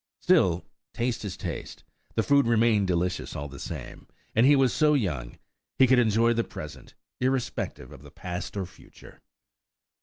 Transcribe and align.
Still 0.19 0.65
taste 0.95 1.23
is 1.23 1.37
taste; 1.37 1.83
the 2.15 2.23
food 2.23 2.47
remained 2.47 2.87
delicious 2.87 3.35
all 3.35 3.47
the 3.47 3.59
same, 3.59 4.07
and 4.33 4.47
he 4.47 4.55
was 4.55 4.73
so 4.73 4.95
young, 4.95 5.37
he 5.77 5.85
could 5.85 5.99
enjoy 5.99 6.33
the 6.33 6.43
present, 6.43 6.95
irrespective 7.19 7.91
of 7.91 8.01
the 8.01 8.09
past 8.09 8.57
or 8.57 8.65
future. 8.65 9.21